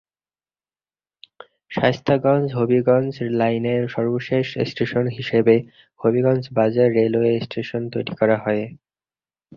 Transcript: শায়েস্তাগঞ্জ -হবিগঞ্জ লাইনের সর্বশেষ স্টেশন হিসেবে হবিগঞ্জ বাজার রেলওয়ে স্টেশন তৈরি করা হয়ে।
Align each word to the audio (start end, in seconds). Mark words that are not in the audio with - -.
শায়েস্তাগঞ্জ 1.71 2.47
-হবিগঞ্জ 2.53 3.13
লাইনের 3.39 3.81
সর্বশেষ 3.87 4.47
স্টেশন 4.69 5.05
হিসেবে 5.17 5.55
হবিগঞ্জ 5.99 6.43
বাজার 6.57 6.89
রেলওয়ে 6.97 7.33
স্টেশন 7.45 7.81
তৈরি 7.93 8.13
করা 8.19 8.37
হয়ে। 8.43 8.65